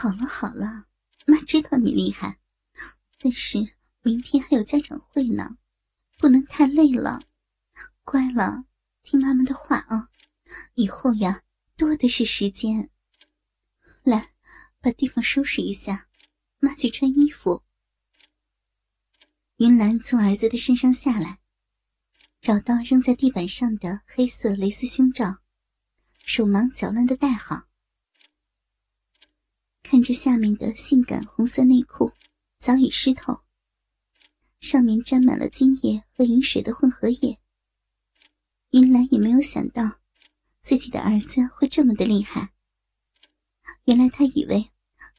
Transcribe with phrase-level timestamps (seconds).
[0.00, 0.86] 好了好了，
[1.26, 2.38] 妈知道你厉害，
[3.18, 3.58] 但是
[4.02, 5.58] 明天还有家长会呢，
[6.18, 7.20] 不能太累了。
[8.04, 8.64] 乖了，
[9.02, 10.08] 听妈妈的话啊，
[10.74, 11.42] 以后呀
[11.76, 12.90] 多的是时间。
[14.04, 14.32] 来，
[14.80, 16.06] 把地方收拾一下，
[16.60, 17.64] 妈去穿衣服。
[19.56, 21.40] 云兰从儿子的身上下来，
[22.40, 25.38] 找到扔在地板上的黑色蕾丝胸罩，
[26.24, 27.67] 手忙脚乱的戴好。
[29.90, 32.12] 看着下面的性感红色内裤，
[32.58, 33.40] 早已湿透，
[34.60, 37.38] 上面沾满了精液和饮水的混合液。
[38.72, 39.90] 云兰也没有想到，
[40.60, 42.50] 自己的儿子会这么的厉害。
[43.84, 44.62] 原来他以为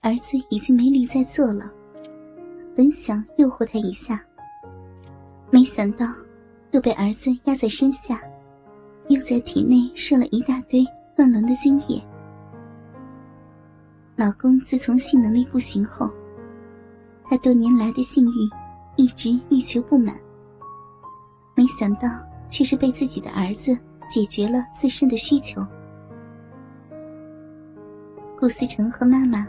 [0.01, 1.73] 儿子已经没力再做了，
[2.77, 4.23] 本想诱惑他一下，
[5.49, 6.05] 没想到
[6.73, 8.21] 又被儿子压在身下，
[9.07, 10.85] 又在体内射了一大堆
[11.17, 11.99] 乱伦的精液。
[14.19, 16.11] 老公自从性能力不行后，
[17.23, 18.49] 他多年来的性欲
[18.97, 20.13] 一直欲求不满。
[21.55, 22.09] 没想到
[22.49, 23.73] 却是被自己的儿子
[24.09, 25.65] 解决了自身的需求。
[28.37, 29.47] 顾思成和妈妈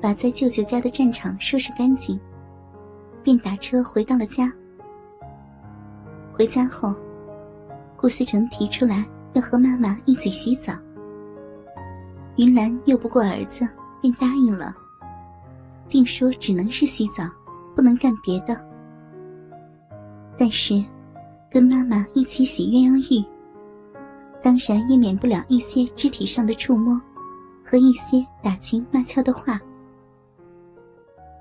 [0.00, 2.16] 把在舅舅家的战场收拾干净，
[3.20, 4.48] 便打车回到了家。
[6.32, 6.94] 回家后，
[7.96, 10.72] 顾思成提出来要和妈妈一起洗澡。
[12.36, 13.68] 云兰拗不过儿子。
[14.04, 14.76] 便答应了，
[15.88, 17.26] 并说只能是洗澡，
[17.74, 18.54] 不能干别的。
[20.36, 20.84] 但是，
[21.50, 23.24] 跟妈妈一起洗鸳鸯浴，
[24.42, 27.00] 当然也免不了一些肢体上的触摸
[27.64, 29.58] 和一些打情骂俏的话。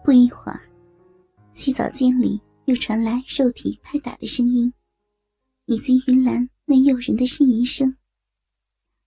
[0.02, 0.62] 不一会儿，
[1.52, 4.72] 洗澡间里又传来肉体拍打的声音，
[5.66, 7.94] 以及云兰那诱人的呻吟声。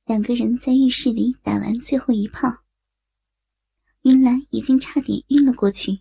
[0.05, 2.51] 两个人在浴室里打完最后一炮。
[4.07, 6.01] 云兰已经差点晕了过去，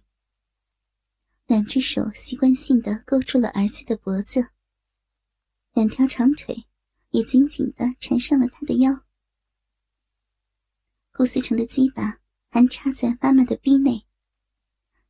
[1.47, 4.49] 两只手习惯性的勾住了儿子的脖子，
[5.73, 6.55] 两条长腿
[7.09, 8.91] 也紧紧的缠上了他的腰。
[11.13, 12.19] 顾思成的鸡巴
[12.51, 14.05] 还插在妈妈的逼内，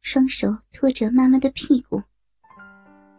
[0.02, 2.02] 双手托着妈妈的屁股，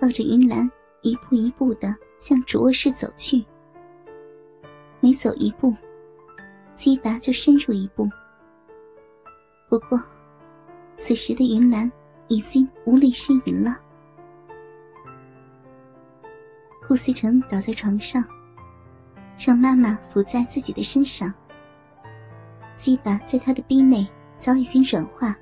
[0.01, 0.71] 抱着云兰
[1.03, 3.45] 一步一步的向主卧室走去。
[5.03, 5.77] 每走一步，
[6.75, 8.09] 鸡巴就深入一步。
[9.79, 10.01] 不过，
[10.97, 11.91] 此时的云兰
[12.29, 13.77] 已经无力呻吟了。
[16.89, 18.25] 顾思成倒在床上，
[19.39, 21.31] 让妈妈伏在自己的身上，
[22.75, 25.37] 鸡巴在他的臂内早已经软化，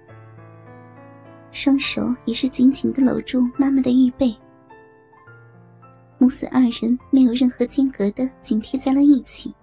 [1.53, 4.35] 双手也是紧紧的搂住妈妈的玉背，
[6.19, 9.55] 母子二人没有任何间隔的紧贴在了一起，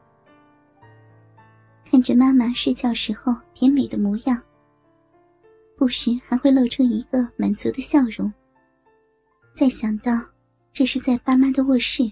[1.83, 4.41] 看着妈妈睡觉时候甜美的模样。
[5.81, 8.31] 不时还会露出一个满足的笑容。
[9.51, 10.11] 再想到
[10.71, 12.03] 这是在爸妈的卧室，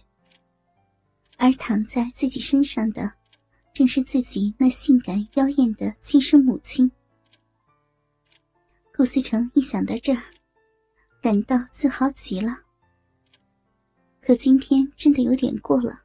[1.37, 3.13] 而躺在自己身上的
[3.71, 6.91] 正是自己那性感妖艳的亲生母亲，
[8.97, 10.23] 顾思成一想到这儿，
[11.21, 12.57] 感到自豪极了。
[14.19, 16.01] 可今天真的有点过了，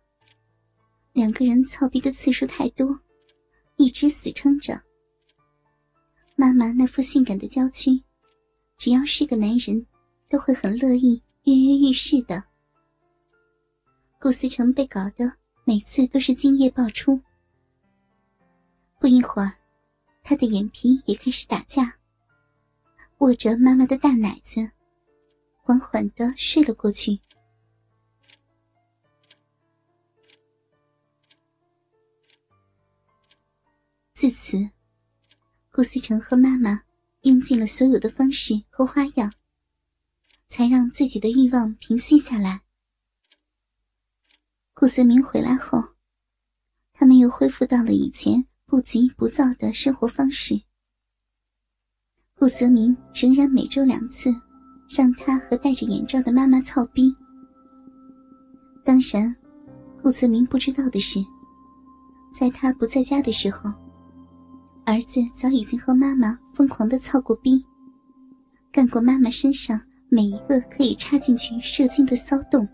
[1.14, 3.00] 两个人操逼的次数太多，
[3.76, 4.78] 一直死撑着。
[6.36, 8.02] 妈妈那副性感的娇躯，
[8.76, 9.86] 只要是个男人，
[10.28, 12.42] 都会很乐意跃跃欲试的。
[14.20, 15.32] 顾思成被搞得
[15.64, 17.20] 每次都是精液爆出，
[18.98, 19.52] 不一会儿，
[20.24, 21.94] 他的眼皮也开始打架，
[23.18, 24.68] 握着妈妈的大奶子，
[25.62, 27.20] 缓缓的睡了过去。
[34.14, 34.68] 自此。
[35.74, 36.82] 顾思成和妈妈
[37.22, 39.32] 用尽了所有的方式和花样，
[40.46, 42.62] 才让自己的欲望平息下来。
[44.72, 45.82] 顾泽明回来后，
[46.92, 50.62] 他们又恢复到了以前不急不躁的生活方式。
[52.36, 54.32] 顾泽明仍然每周两次
[54.88, 57.12] 让他和戴着眼罩的妈妈操逼。
[58.84, 59.34] 当然，
[60.00, 61.18] 顾泽明不知道的是，
[62.38, 63.72] 在他不在家的时候。
[64.86, 67.64] 儿子早已经和妈妈疯狂的操过逼，
[68.70, 72.68] 干过妈妈身上每一个可以插进去射精的骚洞，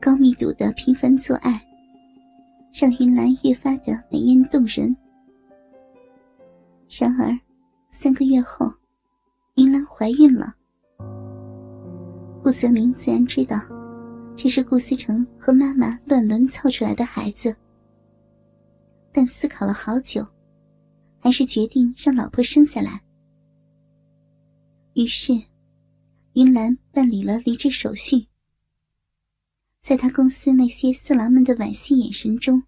[0.00, 1.60] 高密度的频繁做爱，
[2.72, 4.96] 让云兰越发的美艳动人。
[6.88, 7.38] 然而，
[7.90, 8.72] 三个月后，
[9.56, 10.54] 云兰怀孕了。
[12.42, 13.60] 顾泽明自然知道，
[14.34, 17.54] 这是顾思成和妈妈乱伦操出来的孩子。
[19.16, 20.26] 但思考了好久，
[21.20, 23.00] 还是决定让老婆生下来。
[24.94, 25.32] 于是，
[26.32, 28.26] 云兰办理了离职手续。
[29.80, 32.60] 在他公司那些色狼们的惋惜眼神中，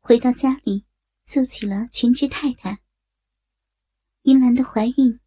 [0.00, 0.84] 回到家里，
[1.24, 2.80] 做起了全职太太。
[4.22, 5.20] 云兰的怀孕，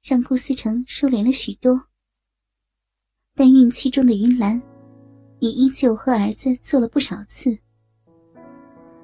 [0.00, 1.88] 让顾思成收敛了许多。
[3.34, 4.62] 但孕期中的云兰，
[5.40, 7.58] 也依旧和儿子做了不少次，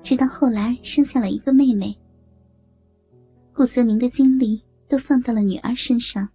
[0.02, 1.96] 直到后来生下了一个妹妹。
[3.54, 6.28] 顾泽明的精力都放到了女儿身上，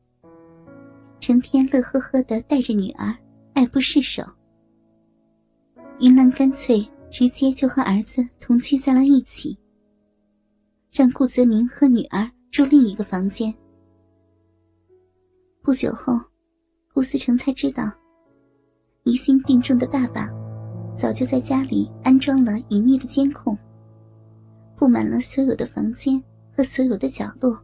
[1.19, 3.15] 成天乐呵呵的带着女儿，
[3.53, 4.23] 爱不释手。
[5.99, 9.57] 云兰干脆直接就和儿子同居在了一起，
[10.91, 13.53] 让顾泽明和女儿住另一个房间。
[15.61, 16.13] 不久后。
[16.93, 17.83] 顾思成才知道，
[19.03, 20.27] 疑心病重的爸爸
[20.97, 23.55] 早就在家里安装了隐秘的监控，
[24.75, 26.21] 布满了所有的房间
[26.51, 27.55] 和所有的角落。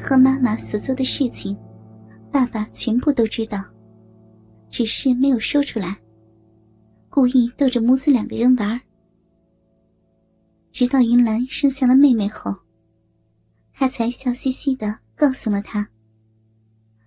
[0.00, 1.56] 和妈妈所做的事情，
[2.30, 3.62] 爸爸全部都知道，
[4.70, 5.98] 只是没有说出来，
[7.10, 8.80] 故意逗着母子两个人玩。
[10.72, 12.54] 直到云兰生下了妹妹后，
[13.74, 15.86] 他才笑嘻嘻的告诉了她。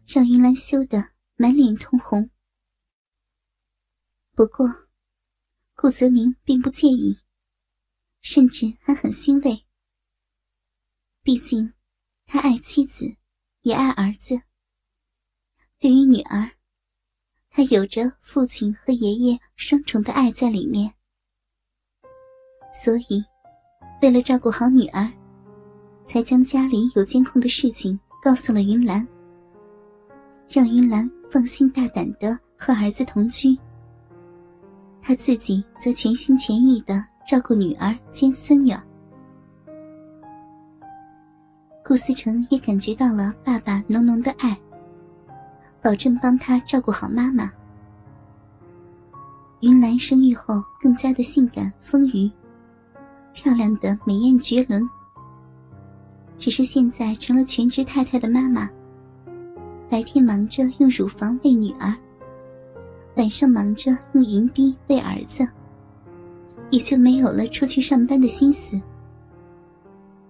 [0.07, 1.03] 让云兰羞得
[1.37, 2.27] 满脸通红。
[4.39, 4.65] 不过，
[5.75, 7.19] 顾泽明并不介意，
[8.21, 9.65] 甚至还很欣慰。
[11.21, 11.73] 毕竟，
[12.25, 13.17] 他爱妻子，
[13.63, 14.41] 也爱儿子。
[15.77, 16.51] 对于女儿，
[17.49, 20.93] 他有着父亲和爷爷双重的爱在里面。
[22.71, 23.21] 所以，
[24.01, 25.11] 为了照顾好女儿，
[26.05, 29.05] 才将家里有监控的事情告诉了云兰。
[30.47, 33.59] 让云兰放心大胆的和儿子同居，
[35.09, 38.71] 他自己则全心全意的照顾女儿兼孙女。
[41.83, 44.55] 顾思成也感觉到了爸爸浓浓的爱，
[45.81, 47.51] 保证帮他照顾好妈妈。
[49.61, 52.31] 云兰生育后更加的性感丰腴，
[53.33, 54.87] 漂亮的美艳绝伦。
[56.37, 58.69] 只是现在成了全职太太的妈妈。
[59.89, 61.97] 白天忙着用乳房喂女儿，
[63.19, 65.45] 晚上忙着用银币喂儿子，
[66.71, 68.79] 也就没有了出去上班的心思。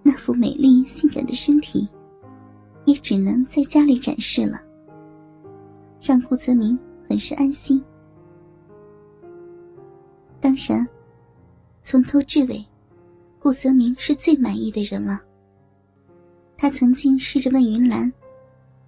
[0.02, 1.88] 那副美丽性感的身体，
[2.86, 4.60] 也只能在家里展示了，
[6.02, 6.78] 让顾泽明
[7.08, 7.80] 很是安心。
[10.42, 10.88] 当然，
[11.84, 12.66] 从头至尾，
[13.38, 15.22] 顾泽明是最满意的人了。
[16.58, 18.12] 他曾经试着问云兰。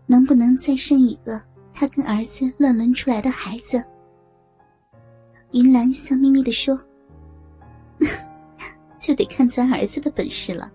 [0.08, 1.42] 能不能再生一个
[1.74, 3.82] 他跟儿子乱伦出来的孩子？
[5.52, 6.80] 云兰笑眯眯的说
[8.98, 10.72] ：“就得看咱儿子的本事了。”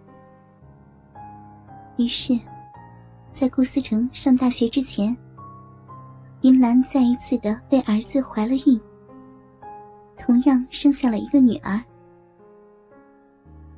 [1.97, 2.39] 于是，
[3.33, 5.17] 在顾思成上大学之前，
[6.43, 8.79] 云兰再一次的为儿子怀了孕，
[10.19, 11.83] 同样生下了一个女儿。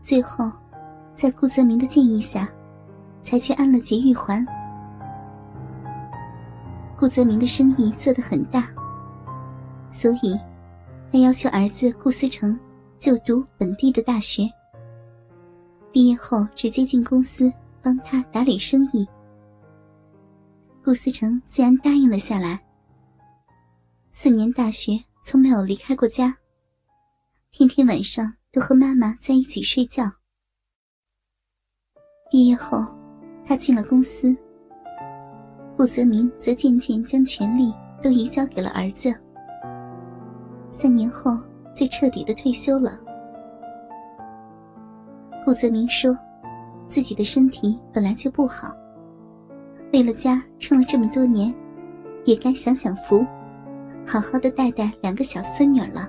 [0.00, 0.50] 最后，
[1.14, 2.48] 在顾泽明的建议下，
[3.22, 4.44] 才去安了节育环。
[6.98, 8.66] 顾泽明的生意做得很大，
[9.88, 10.36] 所以
[11.10, 12.58] 他要求儿子顾思成
[12.98, 14.42] 就读本地的大学。
[15.90, 17.52] 毕业后直接进公司
[17.82, 19.08] 帮他打理生意。
[20.84, 22.60] 顾思成自然答应了下来。
[24.10, 26.36] 四年大学从没有离开过家，
[27.50, 30.04] 天天晚上都和妈妈在一起睡觉。
[32.30, 32.84] 毕业后，
[33.46, 34.36] 他进了公司。
[35.76, 39.14] 顾泽明则渐渐将权力都移交给了儿子。
[40.70, 41.36] 三年后，
[41.74, 42.98] 就彻底的退休了。
[45.44, 46.16] 顾泽明说
[46.88, 48.74] ：“自己的身体本来就不好，
[49.92, 51.54] 为了家撑了这么多年，
[52.24, 53.26] 也该享享福，
[54.06, 56.08] 好好的带带两个小孙女了。”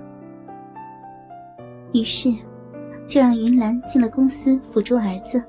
[1.94, 2.30] 于是，
[3.08, 5.44] 就让云兰进了公司辅助儿子。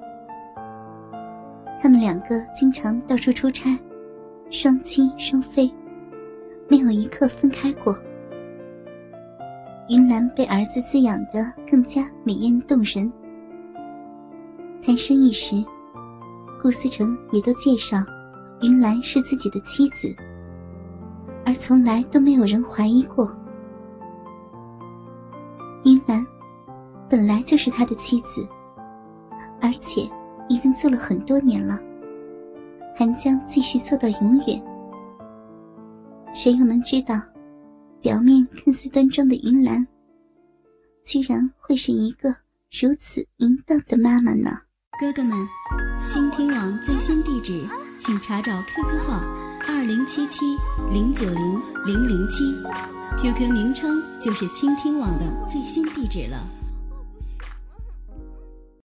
[1.82, 3.78] 他们两个经常到处出差。
[4.52, 5.72] 双亲双飞，
[6.68, 7.96] 没有一刻分开过。
[9.90, 13.12] 云兰被儿子滋养的更加美艳动人。
[14.86, 15.64] 谈生意时，
[16.62, 17.96] 顾思成也都介绍
[18.62, 20.14] 云兰是自己的妻子，
[21.44, 23.36] 而从来都没有人怀疑过。
[25.82, 26.24] 云兰
[27.08, 28.46] 本来就是他的妻子，
[29.60, 30.08] 而且
[30.48, 31.76] 已经做了很多年了。
[32.94, 34.62] 还将继续做到永远。
[36.32, 37.20] 谁又能知道，
[38.02, 39.86] 表面看似端庄的云兰，
[41.04, 42.30] 居然会是一个
[42.70, 44.50] 如此淫荡的妈妈呢？
[44.98, 45.36] 哥哥们，
[46.08, 47.62] 倾听网最新地址，
[47.98, 49.22] 请查找 QQ 号
[49.68, 50.56] 二零七七
[50.90, 52.44] 零九零零零七
[53.20, 56.59] ，QQ 名称就是倾听网的最新地址了。